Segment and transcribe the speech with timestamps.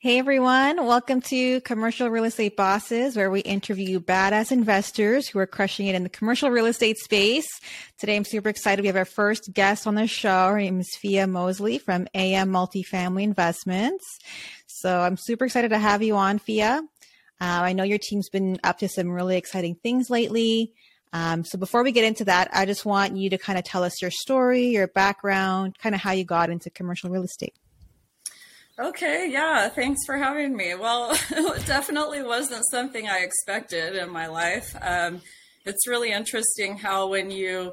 [0.00, 5.46] Hey everyone, welcome to Commercial Real Estate Bosses, where we interview badass investors who are
[5.46, 7.48] crushing it in the commercial real estate space.
[7.98, 8.82] Today I'm super excited.
[8.82, 10.50] We have our first guest on the show.
[10.50, 14.04] Her name is Fiya Mosley from AM Multifamily Investments.
[14.68, 16.78] So I'm super excited to have you on, Fiya.
[16.78, 16.84] Uh,
[17.40, 20.74] I know your team's been up to some really exciting things lately.
[21.12, 23.82] Um, so before we get into that, I just want you to kind of tell
[23.82, 27.56] us your story, your background, kind of how you got into commercial real estate.
[28.80, 30.76] Okay, yeah, thanks for having me.
[30.76, 34.72] Well, it definitely wasn't something I expected in my life.
[34.80, 35.20] Um,
[35.64, 37.72] it's really interesting how when you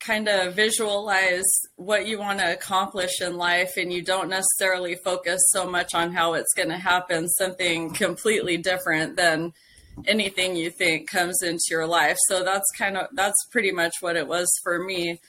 [0.00, 1.46] kind of visualize
[1.76, 6.12] what you want to accomplish in life and you don't necessarily focus so much on
[6.12, 9.54] how it's going to happen, something completely different than
[10.06, 12.18] anything you think comes into your life.
[12.28, 15.20] So that's kind of that's pretty much what it was for me.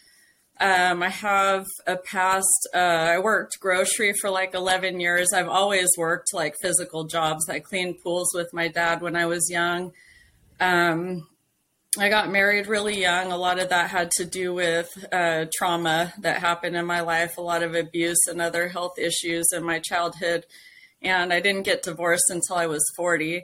[0.59, 5.33] Um, I have a past, uh, I worked grocery for like 11 years.
[5.33, 7.49] I've always worked like physical jobs.
[7.49, 9.91] I cleaned pools with my dad when I was young.
[10.61, 11.27] Um,
[11.97, 13.31] I got married really young.
[13.31, 17.37] A lot of that had to do with uh, trauma that happened in my life,
[17.37, 20.45] a lot of abuse and other health issues in my childhood.
[21.01, 23.43] And I didn't get divorced until I was 40.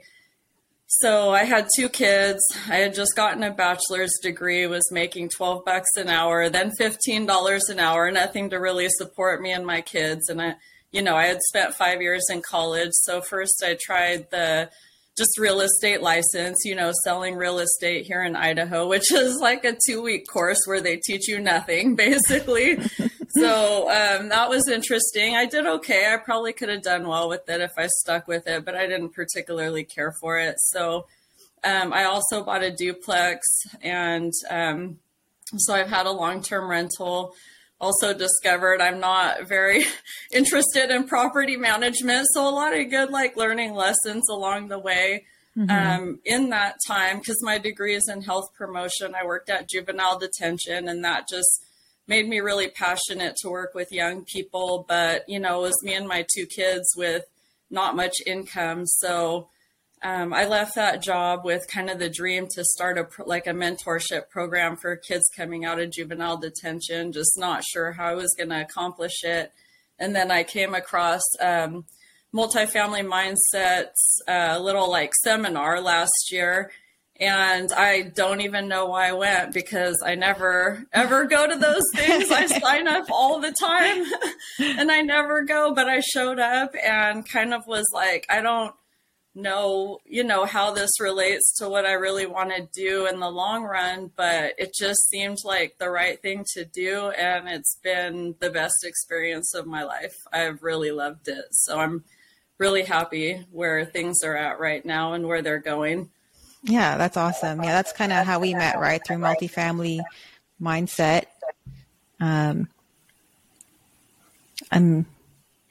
[0.96, 2.42] So I had two kids.
[2.68, 7.70] I had just gotten a bachelor's degree, was making 12 bucks an hour, then $15
[7.70, 10.28] an hour, nothing to really support me and my kids.
[10.28, 10.56] And I,
[10.92, 12.92] you know, I had spent five years in college.
[12.92, 14.70] So first I tried the
[15.18, 19.66] just real estate license, you know, selling real estate here in Idaho, which is like
[19.66, 22.80] a two week course where they teach you nothing basically.
[23.30, 25.36] so um, that was interesting.
[25.36, 26.12] I did okay.
[26.12, 28.88] I probably could have done well with it if I stuck with it, but I
[28.88, 30.56] didn't particularly care for it.
[30.58, 31.06] So
[31.64, 33.46] um, I also bought a duplex,
[33.82, 34.98] and um,
[35.58, 37.36] so I've had a long term rental.
[37.82, 39.84] Also discovered I'm not very
[40.34, 45.26] interested in property management, so a lot of good like learning lessons along the way.
[45.58, 45.70] Mm-hmm.
[45.70, 50.18] Um, in that time, because my degree is in health promotion, I worked at juvenile
[50.18, 51.66] detention, and that just
[52.08, 54.86] made me really passionate to work with young people.
[54.88, 57.26] But, you know, it was me and my two kids with
[57.70, 58.86] not much income.
[58.86, 59.50] So
[60.04, 63.52] um, I left that job with kind of the dream to start a like a
[63.52, 68.34] mentorship program for kids coming out of juvenile detention, just not sure how I was
[68.38, 69.52] going to accomplish it.
[70.00, 71.86] And then I came across um,
[72.34, 73.92] multifamily mindsets,
[74.28, 76.72] a uh, little like seminar last year
[77.22, 81.84] and I don't even know why I went because I never ever go to those
[81.96, 82.32] things.
[82.32, 84.06] I sign up all the time
[84.80, 88.74] and I never go, but I showed up and kind of was like, I don't
[89.34, 93.30] know, you know, how this relates to what I really want to do in the
[93.30, 98.36] long run, but it just seemed like the right thing to do and it's been
[98.40, 100.16] the best experience of my life.
[100.34, 101.46] I've really loved it.
[101.52, 102.04] So I'm
[102.58, 106.10] really happy where things are at right now and where they're going.
[106.64, 107.64] Yeah, that's awesome.
[107.64, 109.02] Yeah, that's kind of how we met, right?
[109.04, 110.02] Through multifamily
[110.62, 111.26] mindset.
[112.20, 112.68] Um,
[114.72, 115.06] I'm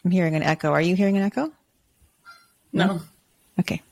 [0.04, 0.72] I'm hearing an echo.
[0.72, 1.52] Are you hearing an echo?
[2.72, 3.00] No.
[3.60, 3.82] Okay.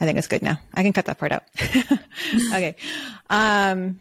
[0.00, 0.58] I think it's good now.
[0.72, 1.44] I can cut that part out.
[2.54, 2.74] okay.
[3.28, 4.00] Um,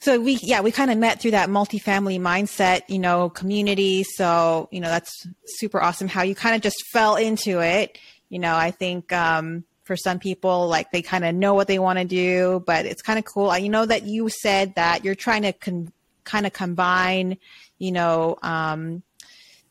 [0.00, 4.02] so we, yeah, we kind of met through that multifamily mindset, you know, community.
[4.02, 5.12] So, you know, that's
[5.44, 7.98] super awesome how you kind of just fell into it.
[8.30, 11.80] You know, I think, um, for some people like they kind of know what they
[11.80, 15.16] want to do but it's kind of cool you know that you said that you're
[15.16, 17.36] trying to con- kind of combine
[17.80, 19.02] you know um,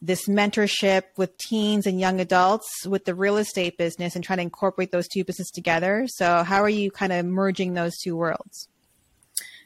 [0.02, 4.44] this mentorship with teens and young adults with the real estate business and trying to
[4.44, 6.06] incorporate those two businesses together.
[6.08, 8.68] So how are you kind of merging those two worlds?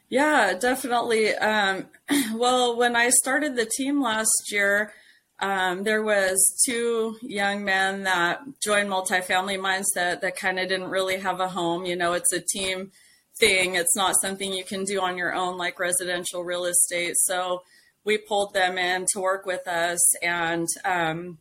[0.09, 1.35] Yeah definitely.
[1.35, 1.85] Um,
[2.35, 4.93] well when i started the team last year
[5.39, 11.19] um, there was two young men that joined multifamily mindset that kind of didn't really
[11.19, 11.85] have a home.
[11.85, 12.91] You know it's a team
[13.39, 13.75] thing.
[13.75, 17.15] It's not something you can do on your own like residential real estate.
[17.17, 17.63] So
[18.05, 21.37] we pulled them in to work with us and um,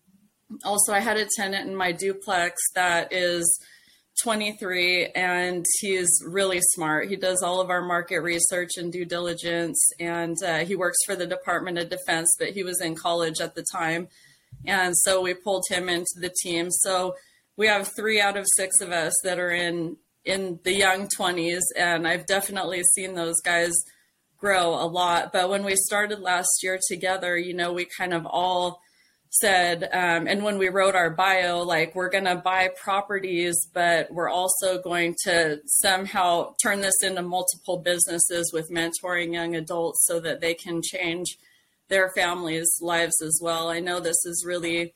[0.65, 3.61] also i had a tenant in my duplex that is
[4.23, 7.09] 23 and he's really smart.
[7.09, 11.17] He does all of our market research and due diligence, and uh, he works for
[11.17, 14.08] the Department of Defense, but he was in college at the time.
[14.67, 16.70] And so we pulled him into the team.
[16.70, 17.17] So
[17.56, 21.62] we have three out of six of us that are in in the young 20s,
[21.76, 23.73] and I've definitely seen those guys
[24.43, 25.33] grow a lot.
[25.33, 28.83] But when we started last year together, you know, we kind of all
[29.31, 34.12] said, um, and when we wrote our bio, like we're going to buy properties, but
[34.12, 40.19] we're also going to somehow turn this into multiple businesses with mentoring young adults so
[40.19, 41.39] that they can change
[41.89, 43.69] their families' lives as well.
[43.69, 44.93] I know this is really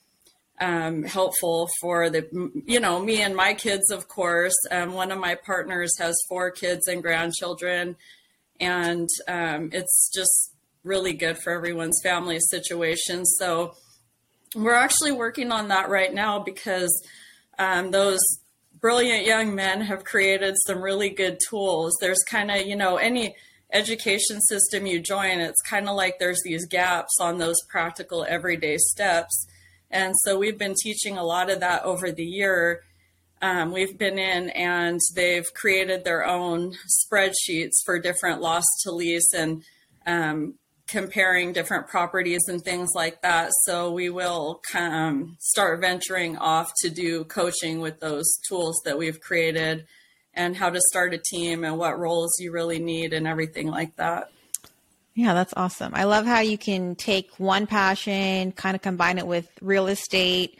[0.61, 2.27] um, helpful for the
[2.65, 6.51] you know me and my kids of course um, one of my partners has four
[6.51, 7.95] kids and grandchildren
[8.61, 10.53] and um, it's just
[10.85, 13.25] really good for everyone's family situation.
[13.25, 13.75] So
[14.55, 16.91] we're actually working on that right now because
[17.58, 18.20] um, those
[18.81, 21.97] brilliant young men have created some really good tools.
[22.00, 23.35] There's kind of you know any
[23.73, 28.76] education system you join it's kind of like there's these gaps on those practical everyday
[28.79, 29.47] steps.
[29.91, 32.82] And so we've been teaching a lot of that over the year.
[33.43, 39.33] Um, we've been in and they've created their own spreadsheets for different loss to lease
[39.35, 39.62] and
[40.06, 40.55] um,
[40.87, 43.50] comparing different properties and things like that.
[43.65, 49.21] So we will um, start venturing off to do coaching with those tools that we've
[49.21, 49.87] created
[50.33, 53.97] and how to start a team and what roles you really need and everything like
[53.97, 54.31] that.
[55.15, 55.94] Yeah, that's awesome.
[55.94, 60.59] I love how you can take one passion, kind of combine it with real estate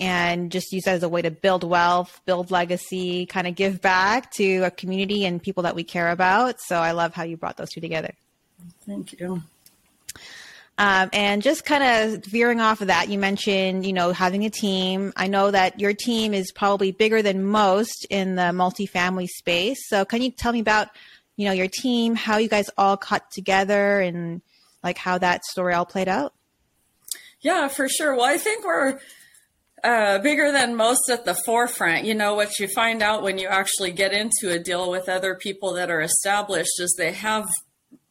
[0.00, 3.80] and just use that as a way to build wealth, build legacy, kind of give
[3.80, 6.60] back to a community and people that we care about.
[6.60, 8.14] So I love how you brought those two together.
[8.86, 9.42] Thank you.
[10.78, 14.50] Um, and just kind of veering off of that, you mentioned, you know, having a
[14.50, 15.12] team.
[15.14, 19.86] I know that your team is probably bigger than most in the multifamily space.
[19.88, 20.88] So can you tell me about
[21.40, 24.42] you know, your team, how you guys all cut together and
[24.84, 26.34] like how that story all played out?
[27.40, 28.14] Yeah, for sure.
[28.14, 28.98] Well, I think we're
[29.82, 32.04] uh, bigger than most at the forefront.
[32.04, 35.34] You know, what you find out when you actually get into a deal with other
[35.34, 37.48] people that are established is they have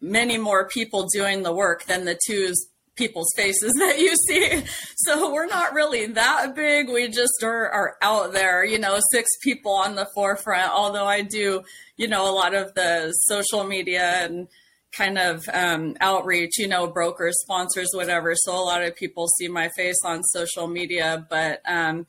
[0.02, 2.54] many more people doing the work than the two
[2.96, 4.64] people's faces that you see.
[4.98, 6.90] So we're not really that big.
[6.90, 11.22] We just are, are out there, you know, six people on the forefront, although I
[11.22, 11.64] do,
[11.98, 14.48] you know, a lot of the social media and
[14.92, 18.34] kind of um, outreach, you know, brokers, sponsors, whatever.
[18.36, 22.08] So a lot of people see my face on social media, but um,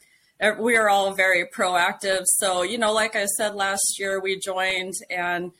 [0.58, 2.22] we are all very proactive.
[2.24, 5.52] So, you know, like I said last year, we joined and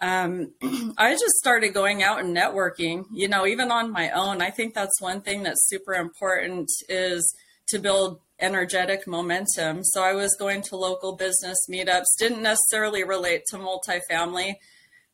[0.00, 0.52] um,
[0.98, 4.42] I just started going out and networking, you know, even on my own.
[4.42, 7.34] I think that's one thing that's super important is
[7.68, 9.84] to build energetic momentum.
[9.84, 14.56] So I was going to local business meetups, didn't necessarily relate to multifamily,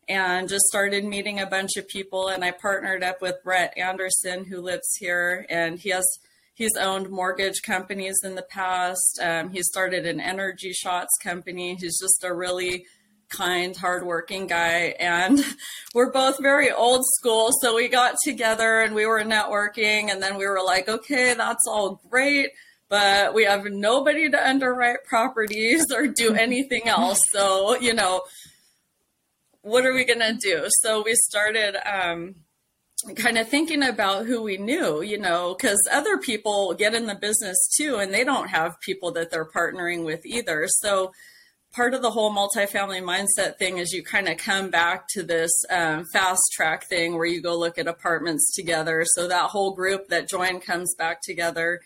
[0.08, 2.28] and just started meeting a bunch of people.
[2.28, 6.04] And I partnered up with Brett Anderson, who lives here, and he has
[6.54, 9.20] he's owned mortgage companies in the past.
[9.22, 11.76] Um, he started an energy shots company.
[11.76, 12.86] He's just a really
[13.28, 15.44] kind, hardworking guy, and
[15.94, 17.50] we're both very old school.
[17.60, 21.66] So we got together and we were networking, and then we were like, okay, that's
[21.68, 22.50] all great,
[22.88, 27.18] but we have nobody to underwrite properties or do anything else.
[27.32, 28.22] So, you know,
[29.62, 30.66] what are we going to do?
[30.82, 32.36] So we started um,
[33.16, 37.14] kind of thinking about who we knew, you know, because other people get in the
[37.14, 40.66] business too, and they don't have people that they're partnering with either.
[40.68, 41.12] So,
[41.74, 45.50] part of the whole multifamily mindset thing is you kind of come back to this
[45.70, 49.04] um, fast track thing where you go look at apartments together.
[49.14, 51.80] So that whole group that joined comes back together.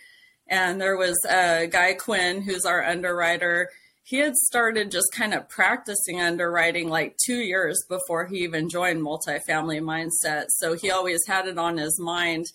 [0.46, 3.70] And there was a guy, Quinn, who's our underwriter.
[4.04, 9.00] He had started just kind of practicing underwriting like two years before he even joined
[9.00, 10.46] multifamily mindset.
[10.48, 12.46] So he always had it on his mind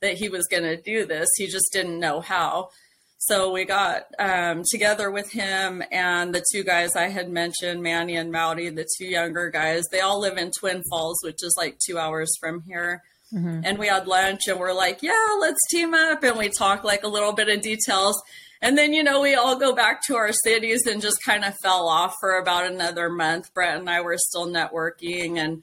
[0.00, 1.28] that he was going to do this.
[1.36, 2.70] He just didn't know how.
[3.18, 8.16] So we got um, together with him and the two guys I had mentioned, Manny
[8.16, 9.84] and Mowdy, the two younger guys.
[9.90, 13.02] They all live in Twin Falls, which is like two hours from here.
[13.32, 13.62] Mm-hmm.
[13.64, 16.22] And we had lunch and we're like, yeah, let's team up.
[16.22, 18.22] And we talk like a little bit of details.
[18.62, 21.54] And then, you know, we all go back to our cities and just kind of
[21.62, 23.52] fell off for about another month.
[23.52, 25.62] Brett and I were still networking and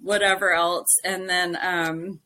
[0.00, 0.88] whatever else.
[1.04, 2.20] And then, um,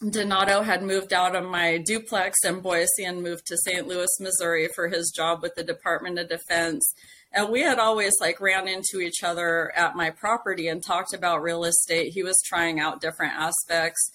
[0.00, 3.86] Donato had moved out of my duplex in Boise and moved to St.
[3.86, 6.94] Louis, Missouri for his job with the Department of Defense.
[7.32, 11.42] And we had always like ran into each other at my property and talked about
[11.42, 12.12] real estate.
[12.14, 14.10] He was trying out different aspects.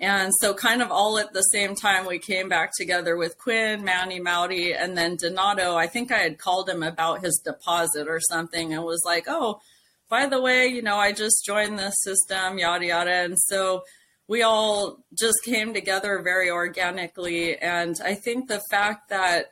[0.00, 3.84] And so, kind of all at the same time, we came back together with Quinn,
[3.84, 5.76] Manny, Mowdy, and then Donato.
[5.76, 9.60] I think I had called him about his deposit or something and was like, oh,
[10.08, 13.10] by the way, you know, I just joined the system, yada, yada.
[13.10, 13.84] And so,
[14.26, 17.58] we all just came together very organically.
[17.58, 19.50] And I think the fact that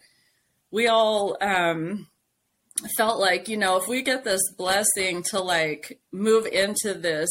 [0.70, 2.06] we all um,
[2.96, 7.28] felt like, you know, if we get this blessing to like move into this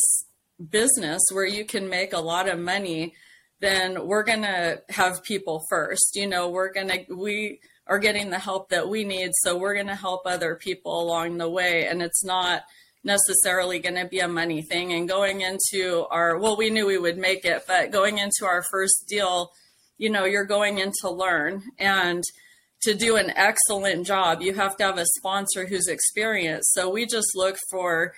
[0.70, 3.14] business where you can make a lot of money,
[3.60, 6.16] then we're going to have people first.
[6.16, 7.60] You know, we're going to, we,
[7.90, 9.32] are getting the help that we need.
[9.44, 11.88] So we're going to help other people along the way.
[11.88, 12.64] And it's not
[13.04, 14.94] necessarily going to be a money thing.
[14.94, 18.64] And going into our, well, we knew we would make it, but going into our
[18.70, 19.52] first deal,
[19.98, 22.24] you know, you're going in to learn and
[22.84, 26.74] to do an excellent job, you have to have a sponsor who's experienced.
[26.74, 28.14] So we just look for,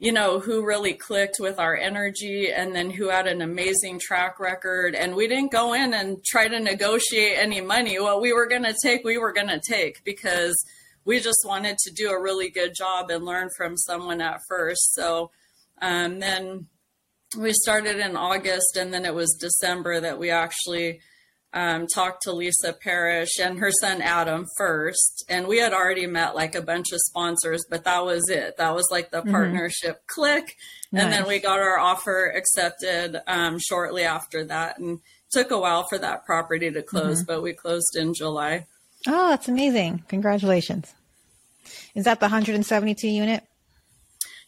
[0.00, 4.40] you know, who really clicked with our energy and then who had an amazing track
[4.40, 4.94] record.
[4.94, 8.00] And we didn't go in and try to negotiate any money.
[8.00, 10.56] What we were going to take, we were going to take because
[11.04, 14.94] we just wanted to do a really good job and learn from someone at first.
[14.94, 15.32] So
[15.82, 16.68] um, then
[17.36, 21.00] we started in August and then it was December that we actually
[21.52, 25.24] um, talked to Lisa Parrish and her son Adam first.
[25.28, 28.56] And we had already met like a bunch of sponsors, but that was it.
[28.56, 29.30] That was like the mm-hmm.
[29.30, 30.56] partnership click.
[30.92, 31.04] Nice.
[31.04, 34.78] And then we got our offer accepted um, shortly after that.
[34.78, 37.26] And took a while for that property to close, mm-hmm.
[37.26, 38.66] but we closed in July.
[39.06, 40.02] Oh, that's amazing.
[40.08, 40.92] Congratulations.
[41.94, 43.44] Is that the 172 unit?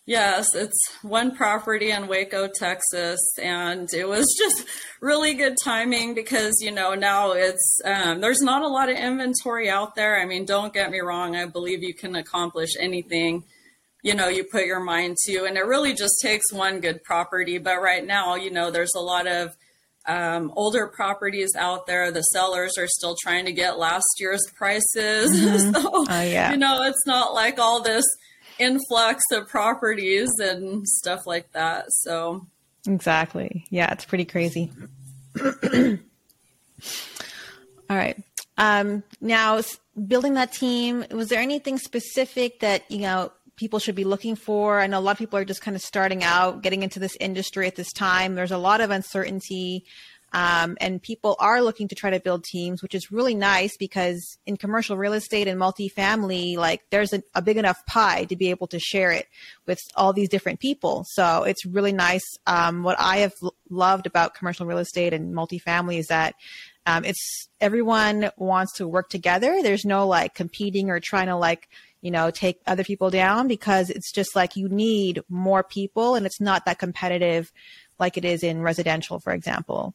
[0.05, 4.67] Yes, it's one property in Waco, Texas, and it was just
[5.01, 9.71] really good timing because you know now it's um, there's not a lot of inventory
[9.71, 10.21] out there.
[10.21, 13.45] I mean, don't get me wrong, I believe you can accomplish anything
[14.03, 17.59] you know you put your mind to, and it really just takes one good property.
[17.59, 19.57] But right now, you know, there's a lot of
[20.07, 22.11] um, older properties out there.
[22.11, 25.73] The sellers are still trying to get last year's prices, mm-hmm.
[25.73, 26.51] so oh, yeah.
[26.51, 28.05] you know it's not like all this
[28.63, 31.87] influx of properties and stuff like that.
[31.89, 32.47] So
[32.87, 34.71] exactly, yeah, it's pretty crazy.
[37.91, 38.17] All right.
[38.59, 39.61] Um, now,
[40.07, 44.81] building that team, was there anything specific that you know people should be looking for?
[44.81, 47.17] I know a lot of people are just kind of starting out, getting into this
[47.21, 48.35] industry at this time.
[48.35, 49.85] There's a lot of uncertainty.
[50.33, 54.39] Um, and people are looking to try to build teams, which is really nice because
[54.47, 58.49] in commercial real estate and multifamily, like there's a, a, big enough pie to be
[58.49, 59.27] able to share it
[59.67, 61.05] with all these different people.
[61.11, 62.25] So it's really nice.
[62.47, 66.35] Um, what I have l- loved about commercial real estate and multifamily is that
[66.87, 69.63] um, it's everyone wants to work together.
[69.63, 71.69] There's no like competing or trying to like
[72.01, 76.25] you know take other people down because it's just like you need more people and
[76.25, 77.53] it's not that competitive
[77.99, 79.95] like it is in residential, for example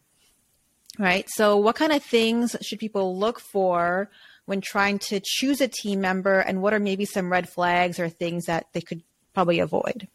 [0.99, 1.25] right?
[1.29, 4.09] So, what kind of things should people look for
[4.45, 8.09] when trying to choose a team member, and what are maybe some red flags or
[8.09, 10.07] things that they could probably avoid?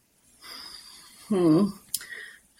[1.28, 1.66] Hmm.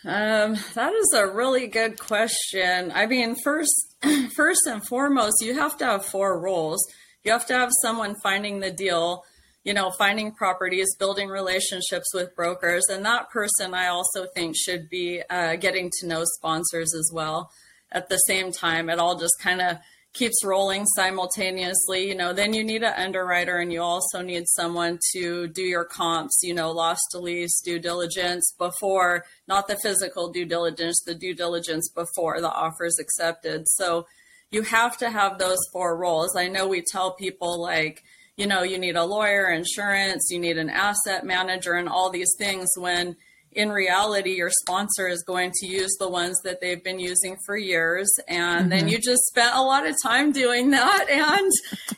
[0.05, 2.93] Um, that is a really good question.
[2.93, 3.73] I mean, first,
[4.37, 6.85] first and foremost, you have to have four roles.
[7.25, 9.25] You have to have someone finding the deal,
[9.63, 14.91] you know, finding properties, building relationships with brokers, and that person I also think should
[14.91, 17.51] be uh, getting to know sponsors as well
[17.93, 18.91] at the same time.
[18.91, 19.79] It all just kind of
[20.13, 22.09] keeps rolling simultaneously.
[22.09, 25.85] You know, then you need an underwriter and you also need someone to do your
[25.85, 31.15] comps, you know, loss to lease, due diligence before, not the physical due diligence, the
[31.15, 33.69] due diligence before the offer is accepted.
[33.69, 34.07] So
[34.51, 36.37] you have to have those four roles.
[36.37, 38.03] I know we tell people like,
[38.37, 42.35] you know, you need a lawyer, insurance, you need an asset manager, and all these
[42.39, 43.17] things when
[43.55, 47.57] in reality, your sponsor is going to use the ones that they've been using for
[47.57, 48.11] years.
[48.29, 48.69] And mm-hmm.
[48.71, 51.07] then you just spent a lot of time doing that.
[51.13, 51.51] And,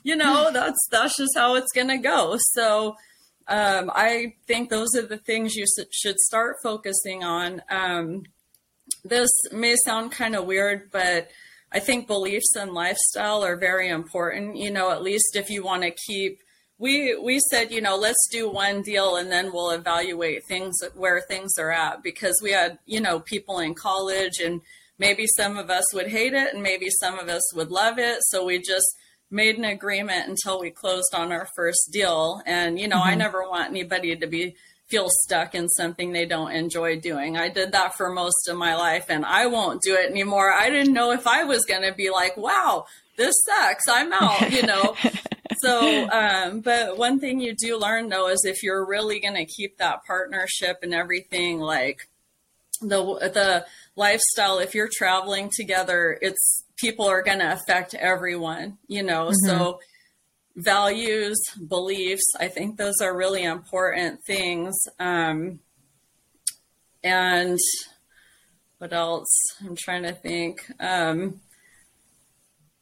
[0.02, 2.36] you know, that's, that's just how it's going to go.
[2.52, 2.96] So,
[3.46, 7.62] um, I think those are the things you should start focusing on.
[7.70, 8.24] Um,
[9.04, 11.28] this may sound kind of weird, but
[11.72, 14.56] I think beliefs and lifestyle are very important.
[14.56, 16.40] You know, at least if you want to keep
[16.84, 21.22] we we said you know let's do one deal and then we'll evaluate things where
[21.22, 22.02] things are at.
[22.02, 24.60] Because we had you know people in college and
[24.98, 28.18] maybe some of us would hate it and maybe some of us would love it.
[28.28, 28.86] So we just
[29.30, 32.42] made an agreement until we closed on our first deal.
[32.44, 33.16] And you know mm-hmm.
[33.20, 34.54] i never want anybody to be
[34.86, 37.38] feel stuck in something they don't enjoy doing.
[37.38, 40.52] I did that for most of my life and i won't do it anymore.
[40.52, 42.84] I didn't know if i was going to be like wow
[43.16, 43.84] this sucks.
[43.88, 44.94] I'm out you know
[45.58, 49.44] so, um, but one thing you do learn though is if you're really going to
[49.44, 52.08] keep that partnership and everything, like
[52.80, 59.02] the the lifestyle, if you're traveling together, it's people are going to affect everyone, you
[59.02, 59.26] know.
[59.26, 59.48] Mm-hmm.
[59.48, 59.80] So,
[60.56, 64.74] values, beliefs, I think those are really important things.
[64.98, 65.60] Um,
[67.02, 67.58] and
[68.78, 69.28] what else?
[69.64, 70.64] I'm trying to think.
[70.80, 71.40] Um,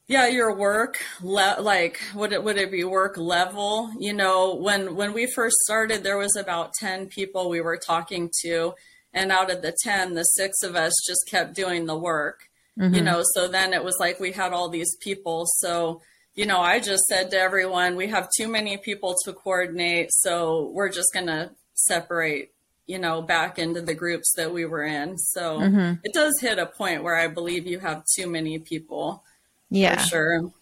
[0.08, 4.94] yeah your work le- like would it would it be work level you know when
[4.94, 8.74] when we first started there was about 10 people we were talking to
[9.12, 12.40] and out of the 10 the six of us just kept doing the work
[12.78, 12.94] mm-hmm.
[12.94, 16.00] you know so then it was like we had all these people so
[16.34, 20.70] you know i just said to everyone we have too many people to coordinate so
[20.74, 22.52] we're just going to separate
[22.86, 25.16] you know, back into the groups that we were in.
[25.16, 25.94] So mm-hmm.
[26.02, 29.24] it does hit a point where I believe you have too many people.
[29.72, 29.96] Yeah.
[29.96, 30.52] For sure.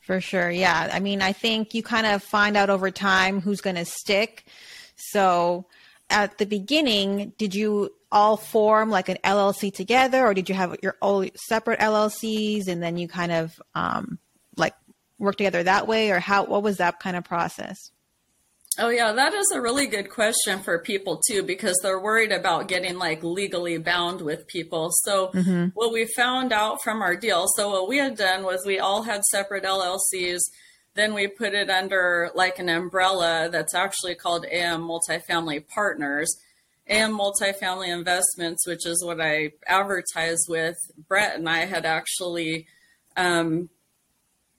[0.00, 0.50] For sure.
[0.50, 0.90] Yeah.
[0.92, 4.44] I mean, I think you kind of find out over time who's going to stick.
[4.96, 5.66] So
[6.08, 10.76] at the beginning, did you all form like an LLC together or did you have
[10.82, 14.18] your all separate LLCs and then you kind of um,
[14.56, 14.74] like
[15.18, 17.90] work together that way or how, what was that kind of process?
[18.78, 22.68] Oh, yeah, that is a really good question for people too, because they're worried about
[22.68, 24.88] getting like legally bound with people.
[24.90, 25.66] So, mm-hmm.
[25.74, 29.02] what we found out from our deal so, what we had done was we all
[29.02, 30.40] had separate LLCs.
[30.94, 36.34] Then we put it under like an umbrella that's actually called AM Multifamily Partners.
[36.88, 40.76] AM Multifamily Investments, which is what I advertise with.
[41.08, 42.66] Brett and I had actually
[43.16, 43.68] um,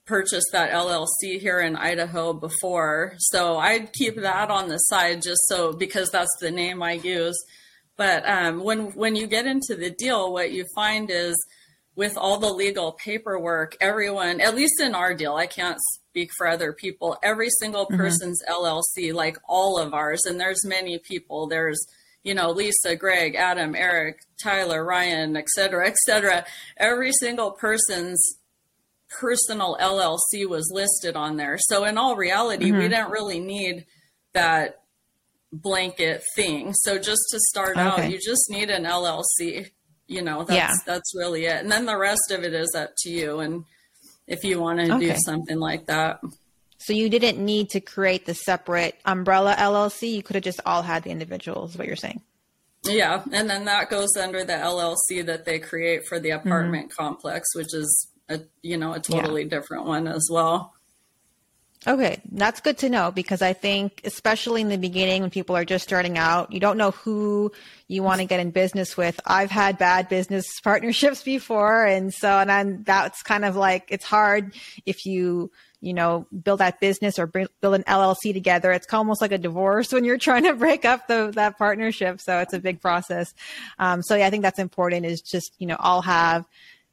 [0.06, 3.14] purchased that LLC here in Idaho before.
[3.18, 7.36] So I'd keep that on the side just so because that's the name I use.
[7.96, 11.34] But um, when when you get into the deal, what you find is
[11.96, 16.48] with all the legal paperwork, everyone, at least in our deal, I can't speak for
[16.48, 17.96] other people, every single mm-hmm.
[17.96, 18.64] person's mm-hmm.
[18.64, 21.46] LLC, like all of ours, and there's many people.
[21.46, 21.78] There's
[22.24, 26.44] you know, Lisa, Greg, Adam, Eric, Tyler, Ryan, et cetera, et cetera.
[26.78, 28.18] Every single person's
[29.20, 31.58] personal LLC was listed on there.
[31.58, 32.78] So in all reality, mm-hmm.
[32.78, 33.86] we didn't really need
[34.32, 34.80] that
[35.52, 36.72] blanket thing.
[36.74, 37.80] So just to start okay.
[37.80, 39.70] out, you just need an LLC.
[40.06, 40.74] You know, that's yeah.
[40.84, 41.62] that's really it.
[41.62, 43.64] And then the rest of it is up to you and
[44.26, 45.12] if you want to okay.
[45.12, 46.20] do something like that.
[46.78, 50.12] So you didn't need to create the separate umbrella LLC.
[50.12, 52.20] You could have just all had the individuals, what you're saying.
[52.84, 56.46] Yeah, and then that goes under the LLC that they create for the mm-hmm.
[56.46, 57.02] apartment mm-hmm.
[57.02, 59.48] complex, which is a you know a totally yeah.
[59.48, 60.74] different one as well.
[61.86, 65.66] Okay, that's good to know because I think, especially in the beginning when people are
[65.66, 67.52] just starting out, you don't know who
[67.88, 69.20] you want to get in business with.
[69.26, 74.04] I've had bad business partnerships before, and so and I'm, that's kind of like it's
[74.04, 74.54] hard
[74.86, 75.50] if you
[75.82, 78.72] you know build that business or build an LLC together.
[78.72, 82.18] It's almost like a divorce when you're trying to break up the that partnership.
[82.22, 83.34] So it's a big process.
[83.78, 85.04] Um, so yeah, I think that's important.
[85.04, 86.46] Is just you know all have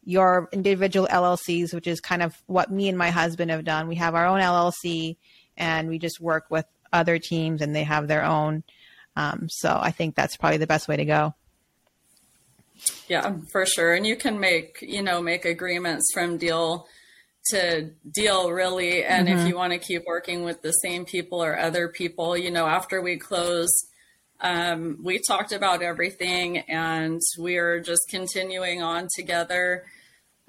[0.03, 3.87] your individual LLCs, which is kind of what me and my husband have done.
[3.87, 5.17] We have our own LLC
[5.57, 8.63] and we just work with other teams and they have their own.
[9.15, 11.33] Um, so I think that's probably the best way to go.
[13.07, 13.93] Yeah, for sure.
[13.93, 16.87] And you can make, you know, make agreements from deal
[17.45, 19.03] to deal really.
[19.03, 19.39] And mm-hmm.
[19.39, 22.65] if you want to keep working with the same people or other people, you know,
[22.65, 23.69] after we close,
[24.41, 29.85] um, we talked about everything and we are just continuing on together.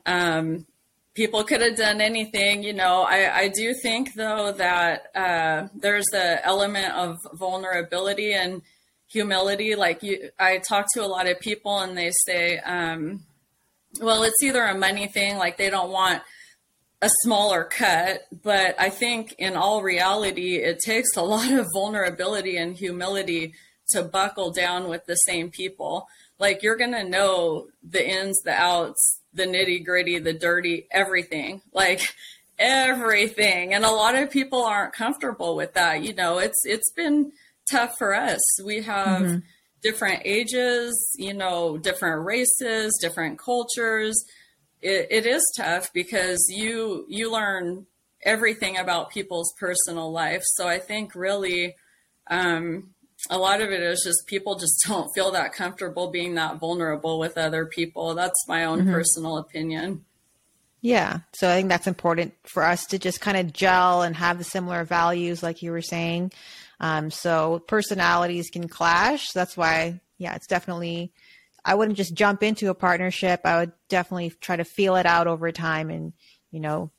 [0.06, 0.66] Um,
[1.14, 3.02] people could have done anything, you know.
[3.02, 8.62] I, I do think, though, that uh, there's the element of vulnerability and
[9.08, 9.74] humility.
[9.74, 13.24] Like, you, I talk to a lot of people and they say, um,
[14.00, 16.22] well, it's either a money thing, like they don't want
[17.02, 22.56] a smaller cut, but I think in all reality, it takes a lot of vulnerability
[22.56, 23.54] and humility
[23.92, 26.08] to buckle down with the same people.
[26.38, 31.62] Like you're going to know the ins, the outs, the nitty gritty, the dirty, everything.
[31.72, 32.14] Like
[32.58, 33.74] everything.
[33.74, 36.02] And a lot of people aren't comfortable with that.
[36.02, 37.32] You know, it's it's been
[37.70, 38.40] tough for us.
[38.64, 39.38] We have mm-hmm.
[39.82, 44.24] different ages, you know, different races, different cultures.
[44.80, 47.86] It, it is tough because you you learn
[48.22, 50.42] everything about people's personal life.
[50.54, 51.74] So I think really
[52.30, 52.91] um,
[53.30, 57.18] a lot of it is just people just don't feel that comfortable being that vulnerable
[57.18, 58.14] with other people.
[58.14, 58.92] That's my own mm-hmm.
[58.92, 60.04] personal opinion.
[60.80, 61.20] Yeah.
[61.32, 64.44] So I think that's important for us to just kind of gel and have the
[64.44, 66.32] similar values, like you were saying.
[66.80, 69.30] Um, so personalities can clash.
[69.30, 71.12] That's why, yeah, it's definitely,
[71.64, 73.42] I wouldn't just jump into a partnership.
[73.44, 76.12] I would definitely try to feel it out over time and,
[76.50, 76.90] you know,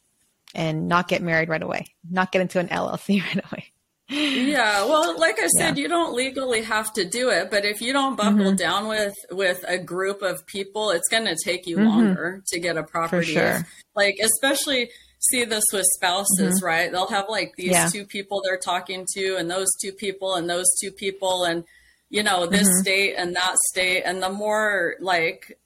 [0.56, 3.73] and not get married right away, not get into an LLC right away
[4.10, 5.84] yeah well like i said yeah.
[5.84, 8.56] you don't legally have to do it but if you don't buckle mm-hmm.
[8.56, 11.88] down with with a group of people it's going to take you mm-hmm.
[11.88, 13.66] longer to get a property sure.
[13.96, 14.90] like especially
[15.20, 16.66] see this with spouses mm-hmm.
[16.66, 17.88] right they'll have like these yeah.
[17.88, 21.64] two people they're talking to and those two people and those two people and
[22.10, 22.82] you know this mm-hmm.
[22.82, 25.58] state and that state and the more like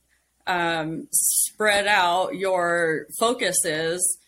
[0.45, 4.19] um, spread out your focus is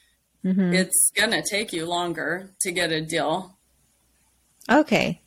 [0.43, 0.73] mm-hmm.
[0.73, 3.55] it's going to take you longer to get a deal
[4.69, 5.21] Okay.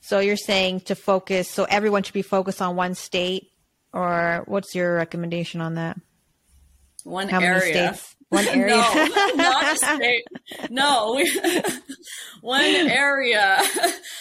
[0.00, 3.50] So you're saying to focus, so everyone should be focused on one state,
[3.92, 5.98] or what's your recommendation on that?
[7.04, 7.96] One How area.
[8.28, 8.76] One area.
[8.76, 10.24] no, not a state.
[10.70, 11.40] no, we,
[12.40, 13.58] one area.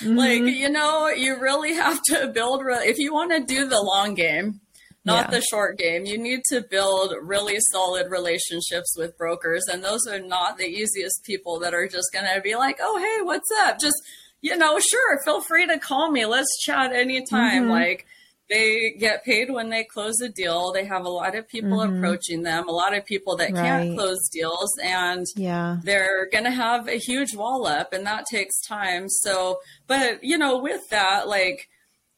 [0.01, 0.17] Mm-hmm.
[0.17, 4.15] Like, you know, you really have to build, if you want to do the long
[4.15, 4.59] game,
[5.05, 5.37] not yeah.
[5.37, 6.05] the short game.
[6.05, 9.63] You need to build really solid relationships with brokers.
[9.71, 12.97] And those are not the easiest people that are just going to be like, oh,
[12.97, 13.79] hey, what's up?
[13.79, 13.95] Just,
[14.43, 16.25] you know, sure, feel free to call me.
[16.25, 17.63] Let's chat anytime.
[17.63, 17.71] Mm-hmm.
[17.71, 18.05] Like,
[18.49, 20.73] they get paid when they close a deal.
[20.73, 21.95] They have a lot of people mm-hmm.
[21.95, 23.63] approaching them, a lot of people that right.
[23.63, 25.77] can't close deals, and yeah.
[25.81, 29.07] they're going to have a huge wall up, and that takes time.
[29.07, 31.69] So, but you know, with that, like,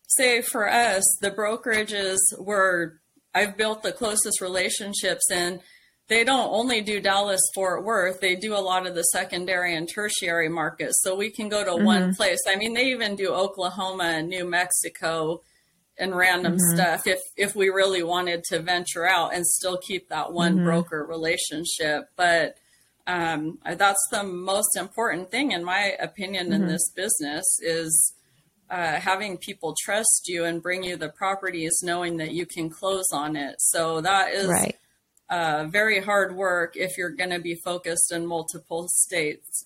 [0.08, 3.00] say for us, the brokerages were,
[3.36, 5.62] I've built the closest relationships, and
[6.08, 9.90] they don't only do Dallas Fort Worth, they do a lot of the secondary and
[9.90, 11.02] tertiary markets.
[11.02, 11.86] So we can go to mm-hmm.
[11.86, 12.40] one place.
[12.48, 15.42] I mean, they even do Oklahoma and New Mexico
[15.98, 16.76] and random mm-hmm.
[16.76, 20.66] stuff if if we really wanted to venture out and still keep that one mm-hmm.
[20.66, 22.56] broker relationship but
[23.08, 26.64] um, that's the most important thing in my opinion mm-hmm.
[26.64, 28.14] in this business is
[28.70, 33.08] uh, having people trust you and bring you the properties knowing that you can close
[33.14, 34.76] on it so that is right.
[35.30, 39.66] Uh, very hard work if you're going to be focused in multiple states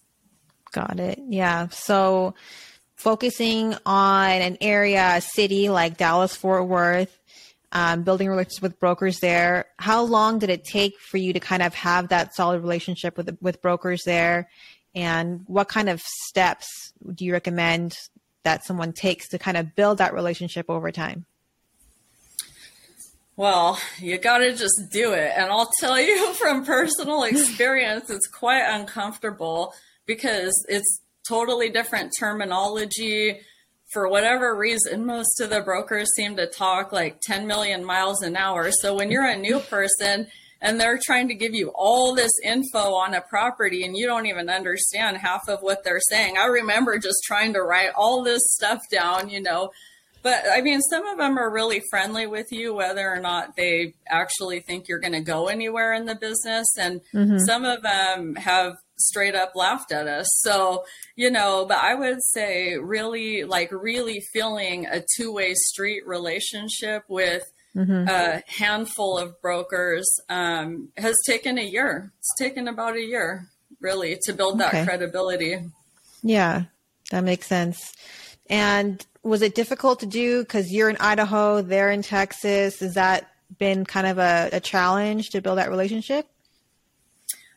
[0.71, 2.33] got it yeah so
[2.99, 7.17] focusing on an area, a city like Dallas Fort Worth,
[7.71, 9.67] um, building relationships with brokers there.
[9.77, 13.37] How long did it take for you to kind of have that solid relationship with
[13.41, 14.49] with brokers there?
[14.93, 16.67] And what kind of steps
[17.13, 17.97] do you recommend
[18.43, 21.25] that someone takes to kind of build that relationship over time?
[23.39, 25.31] Well, you got to just do it.
[25.33, 29.73] And I'll tell you from personal experience, it's quite uncomfortable
[30.05, 33.39] because it's totally different terminology.
[33.93, 38.35] For whatever reason, most of the brokers seem to talk like 10 million miles an
[38.35, 38.71] hour.
[38.71, 40.27] So when you're a new person
[40.59, 44.25] and they're trying to give you all this info on a property and you don't
[44.25, 48.41] even understand half of what they're saying, I remember just trying to write all this
[48.51, 49.71] stuff down, you know.
[50.21, 53.93] But I mean, some of them are really friendly with you, whether or not they
[54.07, 56.67] actually think you're going to go anywhere in the business.
[56.77, 57.37] And mm-hmm.
[57.39, 60.27] some of them have straight up laughed at us.
[60.41, 60.83] So,
[61.15, 67.03] you know, but I would say really like really feeling a two way street relationship
[67.07, 67.43] with
[67.75, 68.07] mm-hmm.
[68.07, 72.11] a handful of brokers um, has taken a year.
[72.19, 73.47] It's taken about a year
[73.79, 74.83] really to build that okay.
[74.83, 75.59] credibility.
[76.21, 76.63] Yeah,
[77.11, 77.93] that makes sense.
[78.49, 82.79] And was it difficult to do because you're in Idaho, they're in Texas?
[82.79, 86.27] Has that been kind of a, a challenge to build that relationship?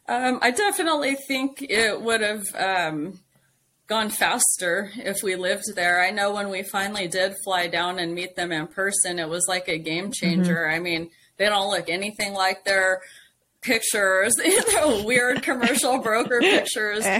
[0.09, 3.21] Um, I definitely think it would have um,
[3.87, 6.03] gone faster if we lived there.
[6.03, 9.47] I know when we finally did fly down and meet them in person, it was
[9.49, 10.67] like a game changer.
[10.67, 10.75] Mm-hmm.
[10.75, 13.01] I mean, they don't look anything like their
[13.63, 17.07] pictures, you weird commercial broker pictures.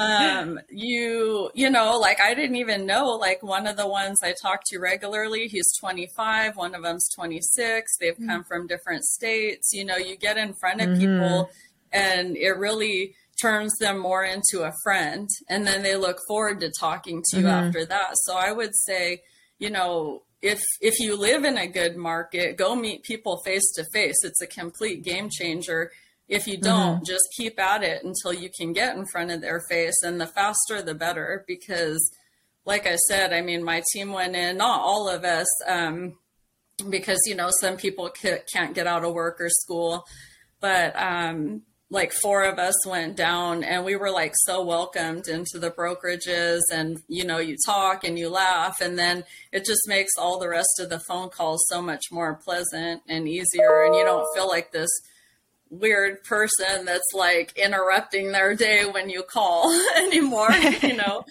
[0.00, 4.34] Um, you, you know, like I didn't even know, like one of the ones I
[4.40, 7.98] talk to regularly, he's 25, one of them's 26.
[7.98, 8.26] They've mm-hmm.
[8.26, 9.72] come from different states.
[9.74, 11.00] You know, you get in front of mm-hmm.
[11.00, 11.50] people
[11.92, 16.70] and it really turns them more into a friend and then they look forward to
[16.78, 17.66] talking to you mm-hmm.
[17.66, 19.22] after that so i would say
[19.58, 23.84] you know if if you live in a good market go meet people face to
[23.92, 25.90] face it's a complete game changer
[26.28, 27.04] if you don't mm-hmm.
[27.04, 30.26] just keep at it until you can get in front of their face and the
[30.26, 32.10] faster the better because
[32.64, 36.16] like i said i mean my team went in not all of us um,
[36.88, 38.10] because you know some people
[38.52, 40.04] can't get out of work or school
[40.60, 45.58] but um, like four of us went down and we were like so welcomed into
[45.58, 50.12] the brokerages and you know you talk and you laugh and then it just makes
[50.16, 54.04] all the rest of the phone calls so much more pleasant and easier and you
[54.04, 54.90] don't feel like this
[55.68, 61.24] weird person that's like interrupting their day when you call anymore you know?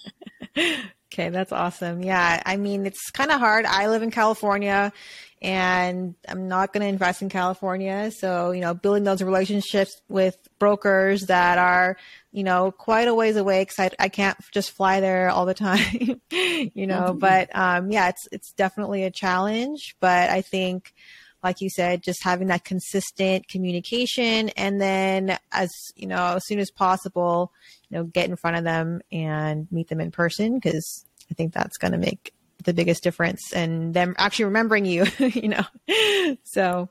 [1.11, 2.03] Okay that's awesome.
[2.03, 3.65] Yeah i mean it's kind of hard.
[3.65, 4.93] I live in california
[5.41, 8.11] and I'm not going to invest in California.
[8.11, 11.95] So, you know, building those relationships with brokers that are,
[12.31, 15.53] you know, quite a ways away because I, I can't just fly there all the
[15.53, 17.19] time, you know, mm-hmm.
[17.19, 19.95] but um, yeah, it's, it's definitely a challenge.
[20.01, 20.93] But I think,
[21.41, 26.59] like you said, just having that consistent communication and then as, you know, as soon
[26.59, 27.53] as possible,
[27.87, 31.53] you know, get in front of them and meet them in person because I think
[31.53, 36.37] that's going to make the biggest difference and them actually remembering you, you know.
[36.43, 36.89] So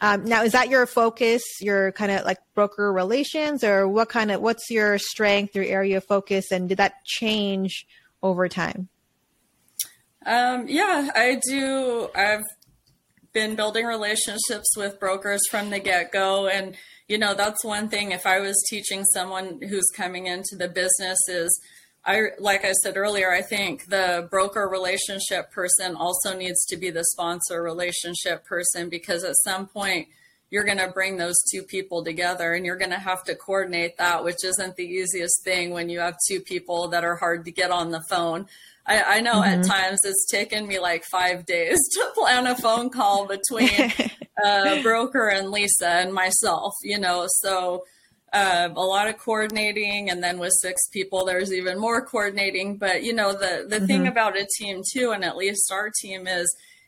[0.00, 4.30] um, now is that your focus, your kind of like broker relations or what kind
[4.30, 7.86] of what's your strength, your area of focus and did that change
[8.22, 8.88] over time?
[10.24, 12.08] Um, yeah, I do.
[12.14, 12.42] I've
[13.32, 16.76] been building relationships with brokers from the get go and
[17.08, 18.10] you know, that's one thing.
[18.10, 21.60] If I was teaching someone who's coming into the business, is
[22.06, 26.90] I, like I said earlier, I think the broker relationship person also needs to be
[26.90, 30.06] the sponsor relationship person because at some point
[30.48, 33.98] you're going to bring those two people together and you're going to have to coordinate
[33.98, 37.50] that, which isn't the easiest thing when you have two people that are hard to
[37.50, 38.46] get on the phone.
[38.86, 39.60] I, I know mm-hmm.
[39.60, 43.92] at times it's taken me like five days to plan a phone call between
[44.44, 47.84] uh, broker and Lisa and myself, you know, so
[48.32, 53.02] uh, a lot of coordinating and then with six people there's even more coordinating but
[53.02, 53.86] you know the the mm-hmm.
[53.86, 56.46] thing about a team too and at least our team is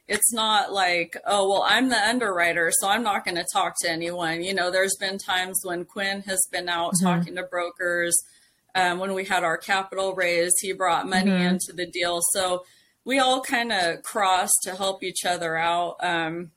[0.09, 3.90] it's not like oh well i'm the underwriter so i'm not going to talk to
[3.90, 7.07] anyone you know there's been times when quinn has been out mm-hmm.
[7.07, 8.16] talking to brokers
[8.74, 11.48] um, when we had our capital raise he brought money mm-hmm.
[11.55, 12.64] into the deal so
[13.05, 16.51] we all kind of cross to help each other out um,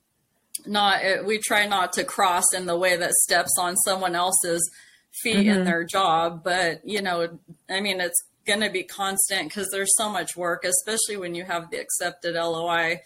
[0.65, 4.69] not we try not to cross in the way that steps on someone else's
[5.21, 5.59] feet mm-hmm.
[5.59, 7.27] in their job but you know
[7.69, 11.43] i mean it's going to be constant because there's so much work especially when you
[11.43, 12.99] have the accepted loi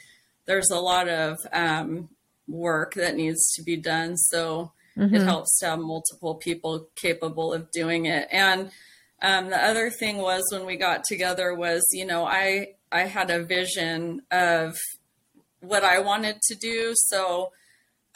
[0.46, 2.10] there's a lot of um,
[2.48, 5.14] work that needs to be done so mm-hmm.
[5.14, 8.70] it helps to have multiple people capable of doing it and
[9.22, 13.30] um, the other thing was when we got together was you know i i had
[13.30, 14.76] a vision of
[15.68, 16.94] what I wanted to do.
[16.96, 17.52] So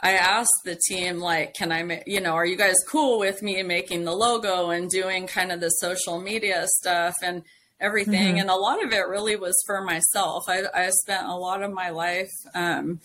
[0.02, 3.62] I asked the team, like, can I, you know, are you guys cool with me
[3.64, 7.44] making the logo and doing kind of the social media stuff and
[7.80, 8.36] everything?
[8.36, 8.42] Mm-hmm.
[8.42, 10.46] And a lot of it really was for myself.
[10.48, 13.02] I, I spent a lot of my life, um,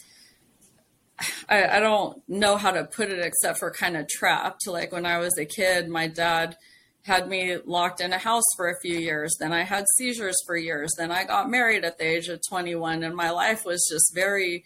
[1.49, 4.67] I, I don't know how to put it except for kind of trapped.
[4.67, 6.57] Like when I was a kid, my dad,
[7.05, 9.37] had me locked in a house for a few years.
[9.39, 10.91] Then I had seizures for years.
[10.97, 14.65] Then I got married at the age of 21, and my life was just very,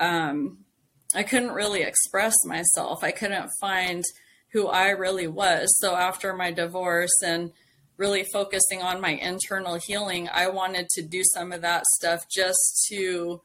[0.00, 0.58] um,
[1.14, 3.04] I couldn't really express myself.
[3.04, 4.04] I couldn't find
[4.52, 5.68] who I really was.
[5.78, 7.52] So after my divorce and
[7.96, 12.86] really focusing on my internal healing, I wanted to do some of that stuff just
[12.88, 13.40] to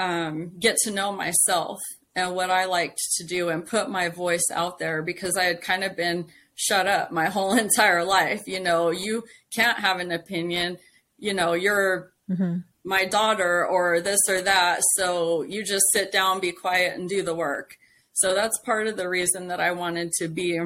[0.00, 1.78] um, get to know myself
[2.16, 5.60] and what I liked to do and put my voice out there because I had
[5.60, 6.26] kind of been
[6.58, 8.42] shut up my whole entire life.
[8.46, 10.78] You know, you can't have an opinion.
[11.18, 12.58] You know, you're mm-hmm.
[12.84, 14.80] my daughter or this or that.
[14.96, 17.76] So you just sit down, be quiet, and do the work.
[18.12, 20.60] So that's part of the reason that I wanted to be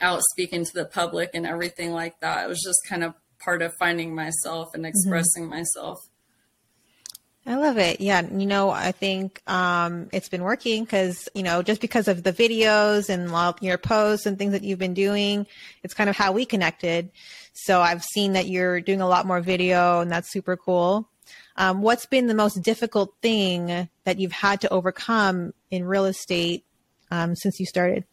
[0.00, 2.44] out speaking to the public and everything like that.
[2.44, 4.90] It was just kind of part of finding myself and mm-hmm.
[4.90, 5.58] expressing mm-hmm.
[5.58, 5.98] myself.
[7.50, 8.00] I love it.
[8.00, 8.22] Yeah.
[8.22, 12.32] You know, I think um, it's been working because, you know, just because of the
[12.32, 13.28] videos and
[13.60, 15.48] your posts and things that you've been doing,
[15.82, 17.10] it's kind of how we connected.
[17.52, 21.08] So I've seen that you're doing a lot more video and that's super cool.
[21.56, 26.64] Um, what's been the most difficult thing that you've had to overcome in real estate
[27.10, 28.04] um, since you started?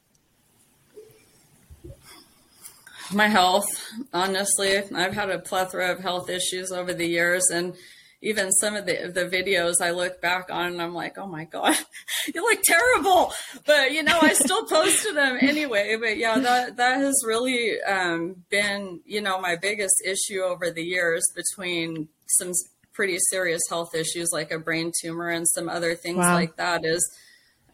[3.14, 3.68] My health,
[4.12, 4.80] honestly.
[4.80, 7.76] I've had a plethora of health issues over the years and
[8.22, 11.46] even some of the the videos I look back on and I'm like, oh my
[11.46, 11.78] god,
[12.34, 13.32] you look terrible.
[13.66, 15.98] But you know, I still posted them anyway.
[16.00, 20.84] But yeah, that that has really um, been you know my biggest issue over the
[20.84, 22.52] years between some
[22.94, 26.34] pretty serious health issues like a brain tumor and some other things wow.
[26.34, 26.84] like that.
[26.84, 27.08] Is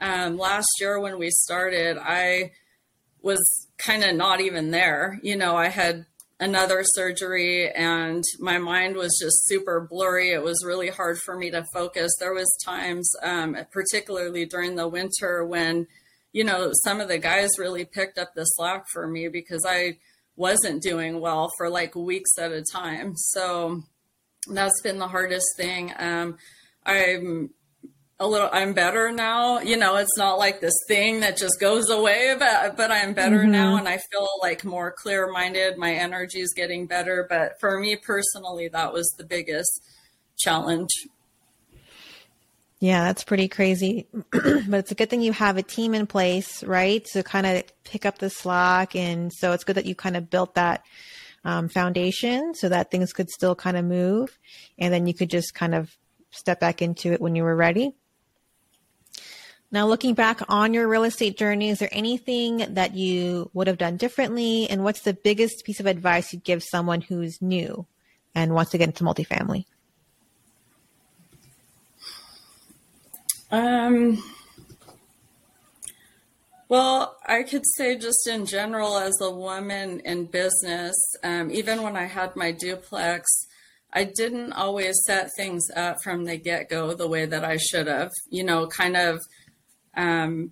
[0.01, 2.51] um, last year when we started, I
[3.21, 3.39] was
[3.77, 5.19] kind of not even there.
[5.23, 6.05] You know, I had
[6.43, 10.31] another surgery and my mind was just super blurry.
[10.31, 12.11] It was really hard for me to focus.
[12.19, 15.87] There was times um, particularly during the winter when
[16.33, 19.97] you know some of the guys really picked up the slack for me because i
[20.35, 23.15] wasn't doing well for like weeks at a time.
[23.15, 23.83] So
[24.51, 25.93] that's been the hardest thing.
[25.97, 26.37] Um,
[26.85, 27.51] i'm
[28.23, 29.59] a little i'm better now.
[29.59, 33.39] You know it's not like this thing that just goes away but but i'm better
[33.39, 33.51] mm-hmm.
[33.51, 37.27] now and i feel like more clear minded my energy is getting better.
[37.29, 39.83] But for me personally that was the biggest
[40.37, 40.89] challenge.
[42.79, 44.07] Yeah that's pretty crazy.
[44.31, 47.63] But it's a good thing you have a team in place right to kind of
[47.83, 48.95] pick up the slack.
[48.95, 50.83] And so it's good that you kind of built that
[51.43, 54.37] um, foundation so that things could still kind of move.
[54.77, 55.95] And then you could just kind of
[56.31, 57.93] step back into it when you were ready
[59.73, 63.79] now, looking back on your real estate journey, is there anything that you would have
[63.79, 64.69] done differently?
[64.69, 67.87] And what's the biggest piece of advice you'd give someone who's new
[68.35, 69.65] and wants to get into multifamily?
[73.49, 74.23] Um,
[76.69, 81.95] well, I could say just in general, as a woman in business, um, even when
[81.95, 83.27] I had my duplex,
[83.91, 87.87] I didn't always set things up from the get go the way that I should
[87.87, 88.11] have.
[88.29, 89.19] You know, kind of
[89.95, 90.51] um,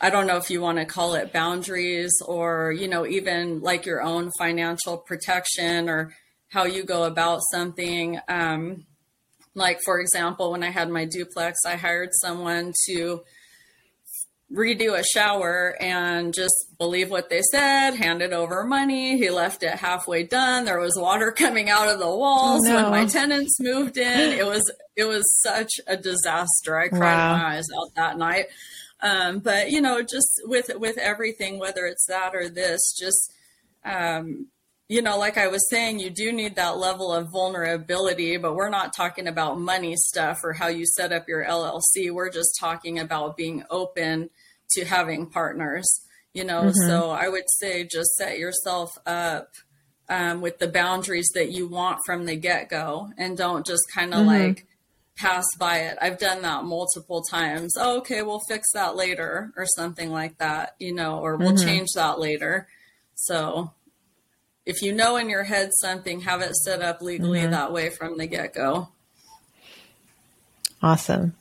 [0.00, 3.86] I don't know if you want to call it boundaries or, you know, even like
[3.86, 6.14] your own financial protection or
[6.48, 8.20] how you go about something.
[8.28, 8.84] Um,
[9.54, 13.22] like, for example, when I had my duplex, I hired someone to
[14.52, 19.16] redo a shower and just believe what they said, handed over money.
[19.18, 20.64] He left it halfway done.
[20.64, 22.82] There was water coming out of the walls oh, no.
[22.82, 24.32] when my tenants moved in.
[24.32, 26.78] It was it was such a disaster.
[26.78, 27.36] I cried wow.
[27.36, 28.46] my eyes out that night.
[29.00, 33.32] Um, but you know, just with with everything, whether it's that or this, just
[33.84, 34.48] um,
[34.88, 38.68] you know, like I was saying, you do need that level of vulnerability, but we're
[38.68, 42.12] not talking about money stuff or how you set up your LLC.
[42.12, 44.28] We're just talking about being open
[44.72, 45.86] to having partners,
[46.34, 46.64] you know.
[46.64, 46.88] Mm-hmm.
[46.88, 49.48] So I would say just set yourself up
[50.10, 54.12] um, with the boundaries that you want from the get go and don't just kind
[54.12, 54.28] of mm-hmm.
[54.28, 54.66] like
[55.16, 55.96] pass by it.
[56.02, 57.72] I've done that multiple times.
[57.78, 61.66] Oh, okay, we'll fix that later or something like that, you know, or we'll mm-hmm.
[61.66, 62.68] change that later.
[63.14, 63.72] So
[64.66, 67.50] if you know in your head something, have it set up legally mm-hmm.
[67.50, 68.88] that way from the get go.
[70.82, 71.34] Awesome.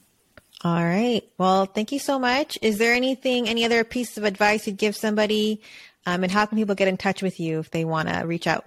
[0.63, 1.21] All right.
[1.37, 2.57] Well, thank you so much.
[2.61, 5.61] Is there anything, any other piece of advice you'd give somebody?
[6.05, 8.47] Um, and how can people get in touch with you if they want to reach
[8.47, 8.65] out?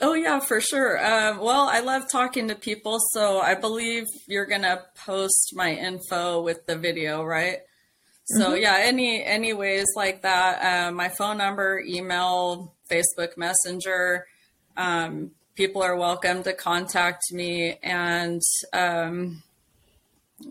[0.00, 1.02] Oh, yeah, for sure.
[1.04, 2.98] Um, well, I love talking to people.
[3.12, 7.58] So I believe you're going to post my info with the video, right?
[8.24, 8.62] So mm-hmm.
[8.62, 10.88] yeah, any any ways like that.
[10.88, 14.26] Um, my phone number, email, Facebook Messenger.
[14.76, 18.40] Um, people are welcome to contact me, and
[18.72, 19.42] um,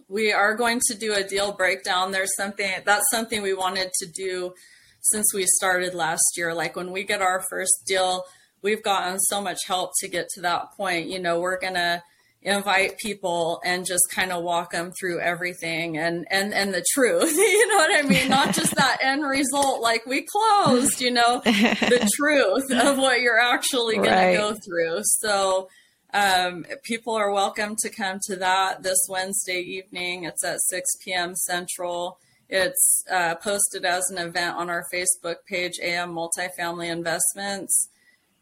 [0.08, 2.12] we are going to do a deal breakdown.
[2.12, 4.54] There's something that's something we wanted to do
[5.02, 6.54] since we started last year.
[6.54, 8.24] Like when we get our first deal,
[8.62, 11.08] we've gotten so much help to get to that point.
[11.08, 12.04] You know, we're gonna
[12.42, 17.32] invite people and just kind of walk them through everything and and and the truth
[17.36, 18.30] you know what i mean?
[18.30, 23.40] Not just that end result like we closed you know the truth of what you're
[23.40, 24.32] actually going right.
[24.32, 25.02] to go through.
[25.04, 25.70] So
[26.12, 30.24] um, people are welcome to come to that this wednesday evening.
[30.24, 32.20] It's at 6 p.m central.
[32.48, 37.90] It's uh, posted as an event on our facebook page AM Multifamily investments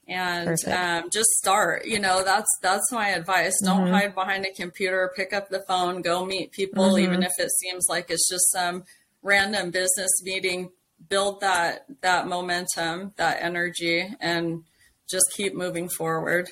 [0.08, 3.54] and um, just start you know that's that's my advice.
[3.63, 3.93] Don't mm-hmm.
[3.93, 5.12] hide behind a computer.
[5.15, 6.02] Pick up the phone.
[6.02, 7.04] Go meet people mm-hmm.
[7.04, 8.84] even if it seems like it's just some
[9.22, 10.72] random business meeting.
[11.10, 14.63] Build that that momentum that energy and
[15.10, 16.50] just keep moving forward.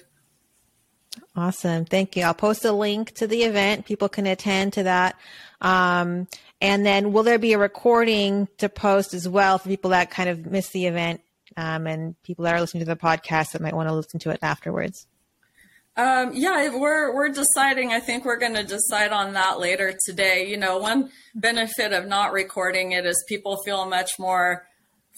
[1.36, 1.86] Awesome.
[1.86, 2.24] Thank you.
[2.24, 3.86] I'll post a link to the event.
[3.86, 5.16] People can attend to that.
[5.62, 6.28] Um,
[6.62, 10.30] and then will there be a recording to post as well for people that kind
[10.30, 11.22] of miss the event
[11.58, 14.30] um, and people that are listening to the podcast that might want to listen to
[14.32, 15.08] it afterwards?
[15.98, 17.94] Um, yeah, we're we're deciding.
[17.94, 20.50] I think we're going to decide on that later today.
[20.50, 24.68] You know, one benefit of not recording it is people feel much more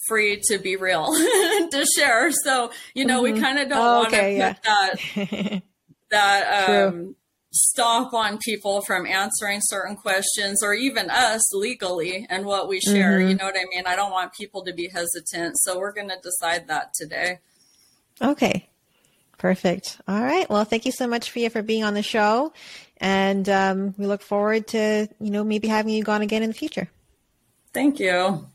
[0.08, 2.32] free to be real to share.
[2.32, 3.36] So you know, mm-hmm.
[3.36, 4.54] we kind of don't oh, want to put yeah.
[4.64, 5.62] that
[6.12, 7.16] that um,
[7.58, 13.20] stop on people from answering certain questions or even us legally and what we share.
[13.20, 13.30] Mm-hmm.
[13.30, 13.86] You know what I mean?
[13.86, 15.58] I don't want people to be hesitant.
[15.60, 17.40] So we're going to decide that today.
[18.22, 18.70] Okay.
[19.38, 20.02] Perfect.
[20.08, 20.50] All right.
[20.50, 22.54] Well, thank you so much, Fiya, for being on the show.
[22.98, 26.56] And um, we look forward to, you know, maybe having you on again in the
[26.56, 26.90] future.
[27.74, 28.48] Thank you.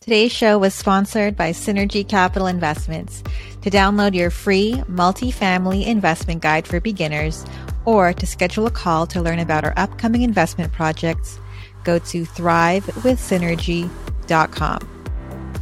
[0.00, 3.22] Today's show was sponsored by Synergy Capital Investments.
[3.60, 7.44] To download your free multifamily investment guide for beginners
[7.84, 11.38] or to schedule a call to learn about our upcoming investment projects,
[11.84, 14.78] go to thrivewithsynergy.com.